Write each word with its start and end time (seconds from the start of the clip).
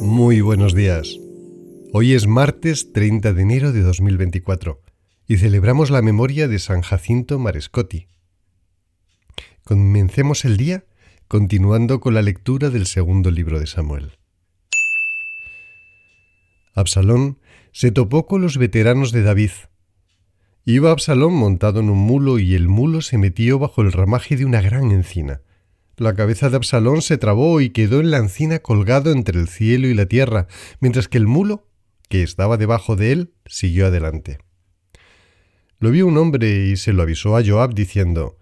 Muy 0.00 0.40
buenos 0.40 0.74
días. 0.74 1.18
Hoy 1.92 2.12
es 2.12 2.26
martes 2.26 2.92
30 2.92 3.32
de 3.32 3.42
enero 3.42 3.72
de 3.72 3.82
2024 3.82 4.80
y 5.26 5.36
celebramos 5.38 5.90
la 5.90 6.02
memoria 6.02 6.48
de 6.48 6.58
San 6.58 6.82
Jacinto 6.82 7.38
Marescotti. 7.38 8.08
Comencemos 9.64 10.44
el 10.44 10.56
día 10.56 10.84
continuando 11.28 12.00
con 12.00 12.14
la 12.14 12.22
lectura 12.22 12.70
del 12.70 12.86
segundo 12.86 13.30
libro 13.30 13.60
de 13.60 13.66
Samuel. 13.66 14.18
Absalón 16.74 17.38
se 17.72 17.90
topó 17.90 18.26
con 18.26 18.42
los 18.42 18.58
veteranos 18.58 19.12
de 19.12 19.22
David. 19.22 19.52
Iba 20.64 20.90
Absalón 20.90 21.34
montado 21.34 21.80
en 21.80 21.90
un 21.90 21.98
mulo 21.98 22.38
y 22.38 22.54
el 22.54 22.68
mulo 22.68 23.00
se 23.00 23.18
metió 23.18 23.58
bajo 23.58 23.82
el 23.82 23.92
ramaje 23.92 24.36
de 24.36 24.44
una 24.44 24.60
gran 24.60 24.90
encina. 24.90 25.40
La 25.96 26.14
cabeza 26.14 26.48
de 26.48 26.56
Absalón 26.56 27.02
se 27.02 27.18
trabó 27.18 27.60
y 27.60 27.70
quedó 27.70 28.00
en 28.00 28.10
la 28.10 28.16
encina 28.16 28.60
colgado 28.60 29.12
entre 29.12 29.38
el 29.38 29.48
cielo 29.48 29.88
y 29.88 29.94
la 29.94 30.06
tierra, 30.06 30.46
mientras 30.80 31.06
que 31.06 31.18
el 31.18 31.26
mulo, 31.26 31.66
que 32.08 32.22
estaba 32.22 32.56
debajo 32.56 32.96
de 32.96 33.12
él, 33.12 33.34
siguió 33.46 33.86
adelante. 33.86 34.38
Lo 35.78 35.90
vio 35.90 36.06
un 36.06 36.16
hombre 36.16 36.66
y 36.66 36.76
se 36.76 36.92
lo 36.92 37.02
avisó 37.02 37.36
a 37.36 37.44
Joab 37.44 37.74
diciendo, 37.74 38.38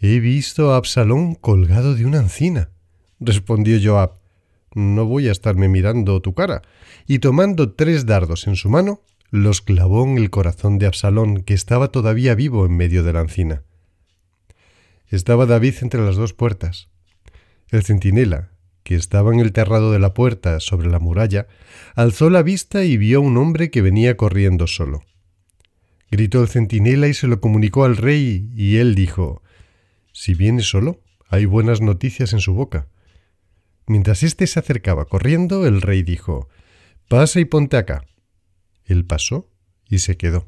He 0.00 0.18
visto 0.18 0.72
a 0.72 0.76
Absalón 0.76 1.34
colgado 1.34 1.94
de 1.94 2.06
una 2.06 2.18
encina. 2.18 2.70
Respondió 3.20 3.78
Joab, 3.82 4.14
No 4.74 5.04
voy 5.04 5.28
a 5.28 5.32
estarme 5.32 5.68
mirando 5.68 6.20
tu 6.22 6.32
cara. 6.32 6.62
Y 7.06 7.18
tomando 7.18 7.72
tres 7.72 8.06
dardos 8.06 8.46
en 8.46 8.56
su 8.56 8.70
mano, 8.70 9.02
los 9.30 9.60
clavó 9.60 10.04
en 10.04 10.16
el 10.16 10.30
corazón 10.30 10.78
de 10.78 10.86
Absalón, 10.86 11.42
que 11.42 11.54
estaba 11.54 11.88
todavía 11.88 12.34
vivo 12.34 12.64
en 12.64 12.76
medio 12.76 13.04
de 13.04 13.12
la 13.12 13.20
encina. 13.20 13.62
Estaba 15.10 15.44
David 15.44 15.74
entre 15.82 16.00
las 16.00 16.14
dos 16.14 16.34
puertas. 16.34 16.88
El 17.68 17.82
centinela, 17.82 18.52
que 18.84 18.94
estaba 18.94 19.34
en 19.34 19.40
el 19.40 19.52
terrado 19.52 19.90
de 19.90 19.98
la 19.98 20.14
puerta 20.14 20.60
sobre 20.60 20.88
la 20.88 21.00
muralla, 21.00 21.48
alzó 21.96 22.30
la 22.30 22.44
vista 22.44 22.84
y 22.84 22.96
vio 22.96 23.18
a 23.18 23.22
un 23.22 23.36
hombre 23.36 23.72
que 23.72 23.82
venía 23.82 24.16
corriendo 24.16 24.68
solo. 24.68 25.02
Gritó 26.12 26.42
el 26.42 26.48
centinela 26.48 27.08
y 27.08 27.14
se 27.14 27.26
lo 27.26 27.40
comunicó 27.40 27.84
al 27.84 27.96
rey, 27.96 28.50
y 28.54 28.76
él 28.76 28.94
dijo, 28.94 29.42
Si 30.12 30.34
viene 30.34 30.62
solo, 30.62 31.00
hay 31.28 31.44
buenas 31.44 31.80
noticias 31.80 32.32
en 32.32 32.40
su 32.40 32.54
boca. 32.54 32.88
Mientras 33.88 34.22
éste 34.22 34.46
se 34.46 34.60
acercaba 34.60 35.06
corriendo, 35.06 35.66
el 35.66 35.82
rey 35.82 36.04
dijo, 36.04 36.48
Pasa 37.08 37.40
y 37.40 37.46
ponte 37.46 37.76
acá. 37.76 38.04
Él 38.84 39.04
pasó 39.04 39.50
y 39.88 39.98
se 39.98 40.16
quedó. 40.16 40.46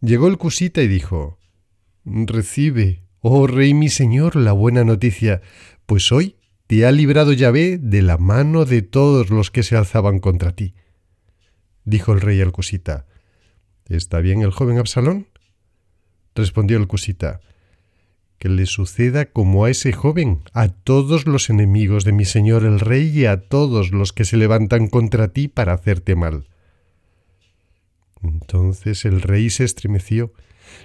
Llegó 0.00 0.28
el 0.28 0.38
cusita 0.38 0.80
y 0.80 0.88
dijo, 0.88 1.38
Recibe, 2.06 3.03
Oh 3.26 3.46
Rey 3.46 3.72
mi 3.72 3.88
Señor, 3.88 4.36
la 4.36 4.52
buena 4.52 4.84
noticia, 4.84 5.40
pues 5.86 6.12
hoy 6.12 6.36
te 6.66 6.84
ha 6.84 6.92
librado 6.92 7.32
Yahvé 7.32 7.78
de 7.78 8.02
la 8.02 8.18
mano 8.18 8.66
de 8.66 8.82
todos 8.82 9.30
los 9.30 9.50
que 9.50 9.62
se 9.62 9.78
alzaban 9.78 10.18
contra 10.18 10.54
ti. 10.54 10.74
Dijo 11.86 12.12
el 12.12 12.20
rey 12.20 12.42
al 12.42 12.52
cusita, 12.52 13.06
¿Está 13.88 14.20
bien 14.20 14.42
el 14.42 14.50
joven 14.50 14.76
Absalón? 14.76 15.28
Respondió 16.34 16.76
el 16.76 16.86
cusita, 16.86 17.40
que 18.36 18.50
le 18.50 18.66
suceda 18.66 19.24
como 19.24 19.64
a 19.64 19.70
ese 19.70 19.94
joven, 19.94 20.42
a 20.52 20.68
todos 20.68 21.26
los 21.26 21.48
enemigos 21.48 22.04
de 22.04 22.12
mi 22.12 22.26
señor 22.26 22.62
el 22.62 22.78
rey 22.78 23.08
y 23.08 23.24
a 23.24 23.48
todos 23.48 23.90
los 23.90 24.12
que 24.12 24.26
se 24.26 24.36
levantan 24.36 24.88
contra 24.88 25.28
ti 25.28 25.48
para 25.48 25.72
hacerte 25.72 26.14
mal. 26.14 26.48
Entonces 28.54 29.04
el 29.04 29.20
rey 29.20 29.50
se 29.50 29.64
estremeció 29.64 30.32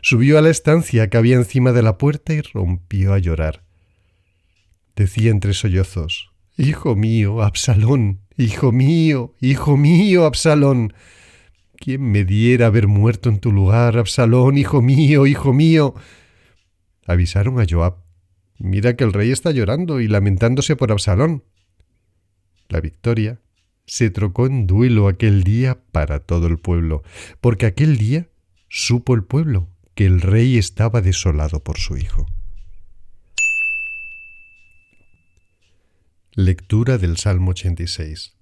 Subió 0.01 0.39
a 0.39 0.41
la 0.41 0.49
estancia 0.49 1.07
que 1.09 1.17
había 1.17 1.35
encima 1.35 1.71
de 1.71 1.83
la 1.83 1.99
puerta 1.99 2.33
y 2.33 2.41
rompió 2.41 3.13
a 3.13 3.19
llorar. 3.19 3.63
Decía 4.95 5.29
entre 5.29 5.53
sollozos, 5.53 6.31
Hijo 6.57 6.95
mío, 6.95 7.43
Absalón, 7.43 8.21
hijo 8.37 8.71
mío, 8.71 9.35
hijo 9.39 9.77
mío, 9.77 10.25
Absalón. 10.25 10.93
¿Quién 11.77 12.11
me 12.11 12.25
diera 12.25 12.67
haber 12.67 12.87
muerto 12.87 13.29
en 13.29 13.39
tu 13.39 13.51
lugar, 13.51 13.97
Absalón, 13.97 14.57
hijo 14.57 14.81
mío, 14.81 15.27
hijo 15.27 15.53
mío? 15.53 15.93
Avisaron 17.05 17.59
a 17.59 17.65
Joab. 17.69 17.97
Mira 18.57 18.95
que 18.95 19.03
el 19.03 19.13
rey 19.13 19.31
está 19.31 19.51
llorando 19.51 20.01
y 20.01 20.07
lamentándose 20.07 20.75
por 20.75 20.91
Absalón. 20.91 21.43
La 22.67 22.81
victoria 22.81 23.39
se 23.89 24.11
trocó 24.11 24.45
en 24.45 24.67
duelo 24.67 25.07
aquel 25.07 25.43
día 25.43 25.79
para 25.91 26.19
todo 26.19 26.45
el 26.45 26.59
pueblo, 26.59 27.01
porque 27.41 27.65
aquel 27.65 27.97
día 27.97 28.29
supo 28.69 29.15
el 29.15 29.23
pueblo 29.23 29.67
que 29.95 30.05
el 30.05 30.21
rey 30.21 30.59
estaba 30.59 31.01
desolado 31.01 31.63
por 31.63 31.79
su 31.79 31.97
hijo. 31.97 32.27
Lectura 36.33 36.99
del 36.99 37.17
Salmo 37.17 37.51
86 37.51 38.35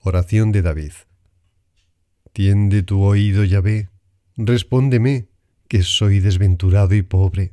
Oración 0.00 0.50
de 0.50 0.62
David 0.62 0.92
Tiende 2.32 2.82
tu 2.82 3.02
oído, 3.02 3.44
Yahvé, 3.44 3.90
respóndeme, 4.36 5.28
que 5.68 5.82
soy 5.82 6.20
desventurado 6.20 6.94
y 6.94 7.02
pobre. 7.02 7.52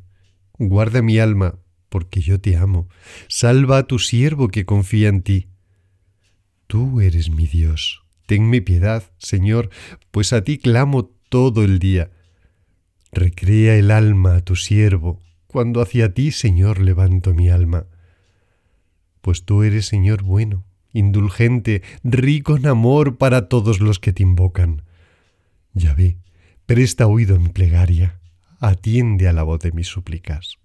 Guarda 0.58 1.02
mi 1.02 1.20
alma, 1.20 1.60
porque 1.92 2.22
yo 2.22 2.40
te 2.40 2.56
amo. 2.56 2.88
Salva 3.28 3.80
a 3.80 3.84
tu 3.84 4.00
siervo 4.00 4.48
que 4.48 4.66
confía 4.66 5.10
en 5.10 5.22
ti. 5.24 5.50
Tú 6.68 7.02
eres 7.02 7.30
mi 7.30 7.48
Dios. 7.48 8.04
Tenme 8.28 8.62
piedad, 8.62 9.04
Señor, 9.18 9.70
pues 10.10 10.32
a 10.32 10.42
ti 10.42 10.58
clamo 10.58 11.12
todo 11.28 11.66
el 11.66 11.80
día. 11.80 12.10
Recrea 13.12 13.76
el 13.76 13.92
alma 13.92 14.38
a 14.38 14.42
tu 14.42 14.56
siervo, 14.56 15.20
cuando 15.48 15.82
hacia 15.82 16.14
ti, 16.14 16.32
Señor, 16.32 16.80
levanto 16.80 17.34
mi 17.34 17.50
alma. 17.50 17.88
Pues 19.20 19.44
tú 19.44 19.64
eres, 19.64 19.86
Señor, 19.86 20.24
bueno, 20.24 20.64
indulgente, 20.94 21.84
rico 22.06 22.56
en 22.56 22.68
amor 22.68 23.18
para 23.18 23.50
todos 23.50 23.82
los 23.82 24.00
que 24.00 24.14
te 24.14 24.24
invocan. 24.24 24.84
Ya 25.74 25.94
ve, 25.94 26.20
presta 26.66 27.06
oído 27.06 27.36
en 27.36 27.50
plegaria, 27.50 28.22
atiende 28.62 29.28
a 29.28 29.34
la 29.34 29.44
voz 29.44 29.60
de 29.60 29.74
mis 29.74 29.88
súplicas. 29.88 30.61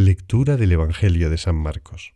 Lectura 0.00 0.56
del 0.56 0.70
Evangelio 0.70 1.28
de 1.28 1.38
San 1.38 1.56
Marcos. 1.56 2.14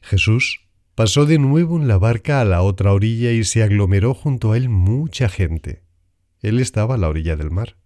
Jesús 0.00 0.62
Pasó 0.94 1.26
de 1.26 1.38
nuevo 1.38 1.76
en 1.76 1.86
la 1.86 1.98
barca 1.98 2.40
a 2.40 2.46
la 2.46 2.62
otra 2.62 2.94
orilla 2.94 3.30
y 3.30 3.44
se 3.44 3.62
aglomeró 3.62 4.14
junto 4.14 4.52
a 4.52 4.56
él 4.56 4.70
mucha 4.70 5.28
gente. 5.28 5.82
Él 6.40 6.60
estaba 6.60 6.94
a 6.94 6.96
la 6.96 7.10
orilla 7.10 7.36
del 7.36 7.50
mar. 7.50 7.76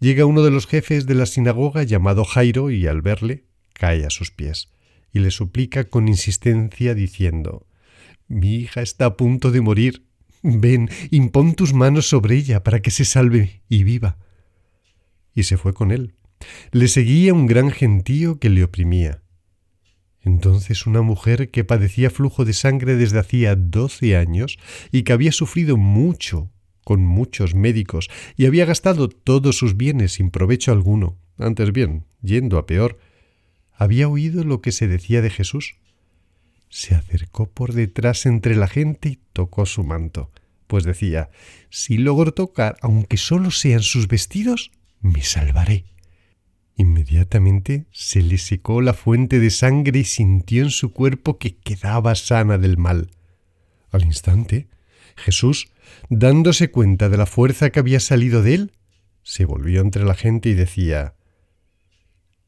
Llega 0.00 0.26
uno 0.26 0.42
de 0.42 0.50
los 0.50 0.66
jefes 0.66 1.06
de 1.06 1.14
la 1.14 1.26
sinagoga 1.26 1.84
llamado 1.84 2.24
Jairo 2.24 2.72
y 2.72 2.88
al 2.88 3.02
verle 3.02 3.44
cae 3.72 4.04
a 4.04 4.10
sus 4.10 4.32
pies 4.32 4.72
y 5.12 5.20
le 5.20 5.30
suplica 5.30 5.84
con 5.84 6.08
insistencia 6.08 6.92
diciendo 6.92 7.68
Mi 8.26 8.56
hija 8.56 8.82
está 8.82 9.06
a 9.06 9.16
punto 9.16 9.52
de 9.52 9.60
morir. 9.60 10.08
Ven, 10.42 10.90
impón 11.12 11.54
tus 11.54 11.72
manos 11.72 12.08
sobre 12.08 12.34
ella 12.34 12.64
para 12.64 12.82
que 12.82 12.90
se 12.90 13.04
salve 13.04 13.62
y 13.68 13.84
viva. 13.84 14.18
Y 15.36 15.44
se 15.44 15.56
fue 15.56 15.72
con 15.72 15.92
él. 15.92 16.16
Le 16.70 16.88
seguía 16.88 17.34
un 17.34 17.46
gran 17.46 17.70
gentío 17.70 18.38
que 18.38 18.50
le 18.50 18.64
oprimía 18.64 19.22
entonces 20.22 20.86
una 20.86 21.02
mujer 21.02 21.50
que 21.50 21.64
padecía 21.64 22.10
flujo 22.10 22.44
de 22.44 22.52
sangre 22.52 22.96
desde 22.96 23.18
hacía 23.18 23.56
doce 23.56 24.16
años 24.16 24.58
y 24.90 25.02
que 25.02 25.12
había 25.12 25.32
sufrido 25.32 25.76
mucho 25.76 26.50
con 26.84 27.04
muchos 27.04 27.54
médicos 27.54 28.08
y 28.36 28.46
había 28.46 28.64
gastado 28.64 29.08
todos 29.08 29.56
sus 29.56 29.76
bienes 29.76 30.14
sin 30.14 30.30
provecho 30.30 30.72
alguno, 30.72 31.18
antes 31.38 31.72
bien, 31.72 32.04
yendo 32.22 32.58
a 32.58 32.66
peor, 32.66 32.98
había 33.72 34.08
oído 34.08 34.44
lo 34.44 34.60
que 34.60 34.72
se 34.72 34.88
decía 34.88 35.22
de 35.22 35.30
Jesús. 35.30 35.76
Se 36.68 36.94
acercó 36.94 37.50
por 37.50 37.72
detrás 37.72 38.26
entre 38.26 38.56
la 38.56 38.68
gente 38.68 39.10
y 39.10 39.18
tocó 39.32 39.66
su 39.66 39.82
manto, 39.84 40.30
pues 40.66 40.84
decía, 40.84 41.30
si 41.68 41.98
logro 41.98 42.32
tocar, 42.32 42.76
aunque 42.80 43.16
solo 43.16 43.50
sean 43.50 43.82
sus 43.82 44.08
vestidos, 44.08 44.70
me 45.00 45.22
salvaré. 45.22 45.84
Inmediatamente 46.76 47.86
se 47.92 48.22
le 48.22 48.38
secó 48.38 48.80
la 48.80 48.94
fuente 48.94 49.38
de 49.38 49.50
sangre 49.50 50.00
y 50.00 50.04
sintió 50.04 50.62
en 50.62 50.70
su 50.70 50.92
cuerpo 50.92 51.38
que 51.38 51.56
quedaba 51.56 52.14
sana 52.14 52.58
del 52.58 52.78
mal. 52.78 53.10
Al 53.90 54.04
instante, 54.04 54.68
Jesús, 55.16 55.70
dándose 56.08 56.70
cuenta 56.70 57.08
de 57.08 57.18
la 57.18 57.26
fuerza 57.26 57.70
que 57.70 57.80
había 57.80 58.00
salido 58.00 58.42
de 58.42 58.54
él, 58.54 58.72
se 59.22 59.44
volvió 59.44 59.80
entre 59.80 60.04
la 60.04 60.14
gente 60.14 60.48
y 60.48 60.54
decía 60.54 61.14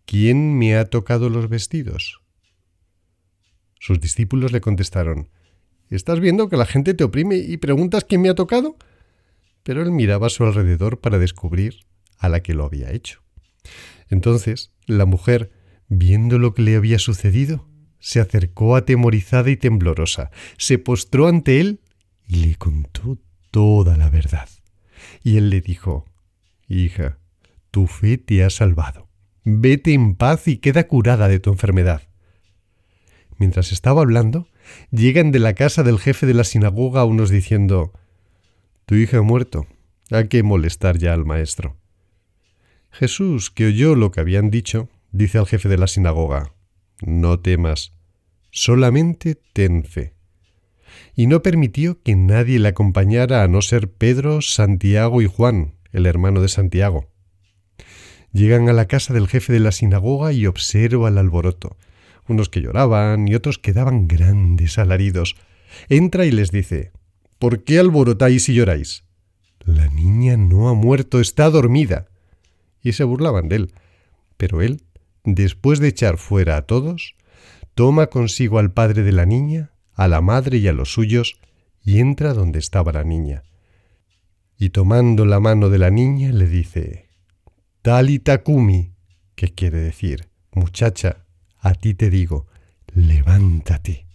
¿Quién 0.06 0.58
me 0.58 0.76
ha 0.76 0.86
tocado 0.86 1.28
los 1.28 1.48
vestidos? 1.48 2.20
Sus 3.78 4.00
discípulos 4.00 4.52
le 4.52 4.60
contestaron 4.60 5.28
¿Estás 5.90 6.18
viendo 6.18 6.48
que 6.48 6.56
la 6.56 6.66
gente 6.66 6.94
te 6.94 7.04
oprime 7.04 7.36
y 7.36 7.56
preguntas 7.58 8.04
quién 8.04 8.22
me 8.22 8.30
ha 8.30 8.34
tocado? 8.34 8.76
Pero 9.62 9.82
él 9.82 9.90
miraba 9.90 10.26
a 10.26 10.30
su 10.30 10.44
alrededor 10.44 11.00
para 11.00 11.18
descubrir 11.18 11.80
a 12.18 12.28
la 12.28 12.42
que 12.42 12.54
lo 12.54 12.64
había 12.64 12.90
hecho. 12.90 13.20
Entonces 14.10 14.72
la 14.86 15.06
mujer, 15.06 15.50
viendo 15.88 16.38
lo 16.38 16.54
que 16.54 16.62
le 16.62 16.76
había 16.76 16.98
sucedido, 16.98 17.68
se 17.98 18.20
acercó 18.20 18.76
atemorizada 18.76 19.50
y 19.50 19.56
temblorosa, 19.56 20.30
se 20.58 20.78
postró 20.78 21.26
ante 21.26 21.60
él 21.60 21.80
y 22.26 22.36
le 22.46 22.56
contó 22.56 23.18
toda 23.50 23.96
la 23.96 24.10
verdad. 24.10 24.48
Y 25.22 25.36
él 25.36 25.50
le 25.50 25.60
dijo, 25.60 26.04
Hija, 26.68 27.18
tu 27.70 27.86
fe 27.86 28.18
te 28.18 28.44
ha 28.44 28.50
salvado. 28.50 29.08
Vete 29.44 29.92
en 29.92 30.14
paz 30.14 30.48
y 30.48 30.58
queda 30.58 30.86
curada 30.86 31.28
de 31.28 31.38
tu 31.38 31.50
enfermedad. 31.50 32.02
Mientras 33.38 33.72
estaba 33.72 34.02
hablando, 34.02 34.48
llegan 34.90 35.32
de 35.32 35.38
la 35.38 35.54
casa 35.54 35.82
del 35.82 35.98
jefe 35.98 36.26
de 36.26 36.34
la 36.34 36.44
sinagoga 36.44 37.04
unos 37.04 37.30
diciendo, 37.30 37.92
Tu 38.86 38.96
hija 38.96 39.18
ha 39.18 39.22
muerto, 39.22 39.66
hay 40.10 40.28
que 40.28 40.42
molestar 40.42 40.98
ya 40.98 41.12
al 41.12 41.24
maestro. 41.24 41.76
Jesús, 42.94 43.50
que 43.50 43.66
oyó 43.66 43.94
lo 43.94 44.10
que 44.10 44.20
habían 44.20 44.50
dicho, 44.50 44.88
dice 45.12 45.38
al 45.38 45.46
jefe 45.46 45.68
de 45.68 45.76
la 45.76 45.86
sinagoga, 45.86 46.54
No 47.02 47.40
temas, 47.40 47.92
solamente 48.50 49.34
ten 49.52 49.84
fe. 49.84 50.14
Y 51.14 51.26
no 51.26 51.42
permitió 51.42 52.00
que 52.02 52.14
nadie 52.14 52.58
le 52.58 52.68
acompañara 52.68 53.42
a 53.42 53.48
no 53.48 53.62
ser 53.62 53.90
Pedro, 53.90 54.40
Santiago 54.40 55.20
y 55.22 55.26
Juan, 55.26 55.74
el 55.92 56.06
hermano 56.06 56.40
de 56.40 56.48
Santiago. 56.48 57.10
Llegan 58.32 58.68
a 58.68 58.72
la 58.72 58.86
casa 58.86 59.12
del 59.12 59.28
jefe 59.28 59.52
de 59.52 59.60
la 59.60 59.72
sinagoga 59.72 60.32
y 60.32 60.46
observa 60.46 61.08
el 61.08 61.18
alboroto 61.18 61.76
unos 62.28 62.48
que 62.48 62.60
lloraban 62.60 63.28
y 63.28 63.34
otros 63.34 63.58
que 63.58 63.72
daban 63.72 64.08
grandes 64.08 64.78
alaridos. 64.78 65.36
Entra 65.88 66.24
y 66.26 66.30
les 66.30 66.50
dice, 66.50 66.92
¿Por 67.38 67.64
qué 67.64 67.78
alborotáis 67.78 68.48
y 68.48 68.54
lloráis? 68.54 69.04
La 69.64 69.88
niña 69.88 70.36
no 70.36 70.68
ha 70.68 70.74
muerto, 70.74 71.20
está 71.20 71.50
dormida. 71.50 72.06
Y 72.84 72.92
se 72.92 73.02
burlaban 73.02 73.48
de 73.48 73.56
él. 73.56 73.74
Pero 74.36 74.62
él, 74.62 74.82
después 75.24 75.80
de 75.80 75.88
echar 75.88 76.18
fuera 76.18 76.56
a 76.56 76.62
todos, 76.62 77.16
toma 77.74 78.06
consigo 78.06 78.60
al 78.60 78.72
padre 78.72 79.02
de 79.02 79.10
la 79.10 79.26
niña, 79.26 79.72
a 79.94 80.06
la 80.06 80.20
madre 80.20 80.58
y 80.58 80.68
a 80.68 80.72
los 80.72 80.92
suyos, 80.92 81.40
y 81.82 81.98
entra 81.98 82.34
donde 82.34 82.60
estaba 82.60 82.92
la 82.92 83.02
niña. 83.02 83.42
Y 84.56 84.70
tomando 84.70 85.24
la 85.24 85.40
mano 85.40 85.68
de 85.68 85.78
la 85.78 85.90
niña 85.90 86.30
le 86.32 86.46
dice, 86.46 87.08
Talita 87.82 88.42
Kumi, 88.42 88.92
que 89.34 89.52
quiere 89.52 89.78
decir, 89.78 90.28
muchacha, 90.52 91.24
a 91.58 91.74
ti 91.74 91.94
te 91.94 92.10
digo, 92.10 92.46
levántate. 92.94 94.06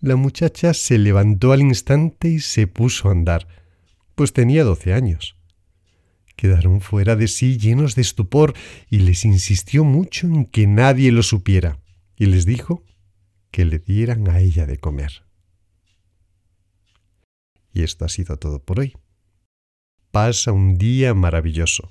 La 0.00 0.16
muchacha 0.16 0.74
se 0.74 0.98
levantó 0.98 1.52
al 1.52 1.60
instante 1.60 2.28
y 2.28 2.40
se 2.40 2.66
puso 2.66 3.08
a 3.08 3.12
andar, 3.12 3.46
pues 4.14 4.32
tenía 4.32 4.64
doce 4.64 4.92
años. 4.92 5.36
Quedaron 6.40 6.80
fuera 6.80 7.16
de 7.16 7.28
sí 7.28 7.58
llenos 7.58 7.94
de 7.94 8.00
estupor 8.00 8.54
y 8.88 9.00
les 9.00 9.26
insistió 9.26 9.84
mucho 9.84 10.26
en 10.26 10.46
que 10.46 10.66
nadie 10.66 11.12
lo 11.12 11.22
supiera, 11.22 11.80
y 12.16 12.24
les 12.24 12.46
dijo 12.46 12.82
que 13.50 13.66
le 13.66 13.78
dieran 13.78 14.26
a 14.26 14.40
ella 14.40 14.64
de 14.64 14.78
comer. 14.78 15.26
Y 17.74 17.82
esto 17.82 18.06
ha 18.06 18.08
sido 18.08 18.38
todo 18.38 18.64
por 18.64 18.80
hoy. 18.80 18.96
Pasa 20.12 20.52
un 20.52 20.78
día 20.78 21.12
maravilloso. 21.12 21.90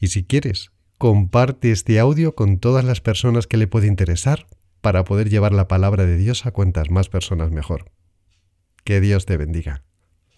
Y 0.00 0.06
si 0.06 0.24
quieres, 0.24 0.70
comparte 0.96 1.70
este 1.70 2.00
audio 2.00 2.34
con 2.34 2.60
todas 2.60 2.86
las 2.86 3.02
personas 3.02 3.46
que 3.46 3.58
le 3.58 3.66
puede 3.66 3.86
interesar 3.86 4.46
para 4.80 5.04
poder 5.04 5.28
llevar 5.28 5.52
la 5.52 5.68
palabra 5.68 6.06
de 6.06 6.16
Dios 6.16 6.46
a 6.46 6.52
cuantas 6.52 6.88
más 6.90 7.10
personas 7.10 7.50
mejor. 7.50 7.92
Que 8.82 9.02
Dios 9.02 9.26
te 9.26 9.36
bendiga. 9.36 9.84